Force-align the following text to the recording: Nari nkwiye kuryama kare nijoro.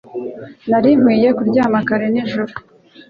Nari 0.69 0.89
nkwiye 0.99 1.29
kuryama 1.37 1.79
kare 1.87 2.07
nijoro. 2.13 2.53